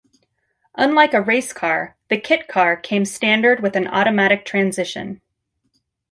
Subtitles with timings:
[0.73, 5.21] Unlike a race car, the Kit Car came standard with an automatic transmission.